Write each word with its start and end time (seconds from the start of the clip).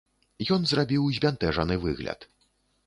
Ён 0.57 0.61
зрабіў 0.71 1.03
збянтэжаны 1.19 1.79
выгляд. 1.87 2.19